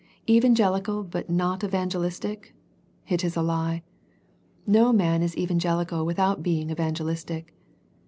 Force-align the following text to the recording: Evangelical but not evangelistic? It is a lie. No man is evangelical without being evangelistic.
Evangelical 0.27 1.03
but 1.03 1.29
not 1.29 1.63
evangelistic? 1.63 2.55
It 3.07 3.23
is 3.23 3.35
a 3.37 3.43
lie. 3.43 3.83
No 4.65 4.91
man 4.91 5.21
is 5.21 5.37
evangelical 5.37 6.07
without 6.07 6.41
being 6.41 6.71
evangelistic. 6.71 7.53